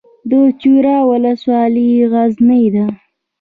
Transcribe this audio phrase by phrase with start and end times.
[0.29, 0.31] د
[0.61, 2.85] چوره ولسوالۍ غرنۍ ده